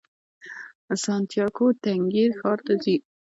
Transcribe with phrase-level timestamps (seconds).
[1.03, 2.95] سانتیاګو تنګیر ښار ته ځي.